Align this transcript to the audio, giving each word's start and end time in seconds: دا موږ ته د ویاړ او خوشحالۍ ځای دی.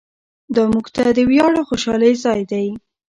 دا 0.55 0.63
موږ 0.73 0.85
ته 0.95 1.01
د 1.17 1.19
ویاړ 1.29 1.51
او 1.59 1.67
خوشحالۍ 1.69 2.13
ځای 2.23 2.41
دی. 2.51 2.67